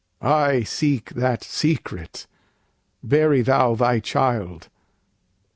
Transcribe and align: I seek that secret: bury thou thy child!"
I 0.23 0.63
seek 0.63 1.11
that 1.13 1.43
secret: 1.43 2.25
bury 3.03 3.43
thou 3.43 3.75
thy 3.75 3.99
child!" 3.99 4.67